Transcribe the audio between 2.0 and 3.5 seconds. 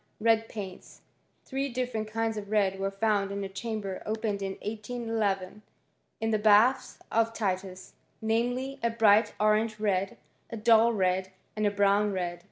kinds of red found in a